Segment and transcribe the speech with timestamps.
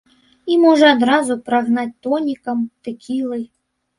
[0.53, 3.43] І можна адразу прагнаць тонікам, тэкілай.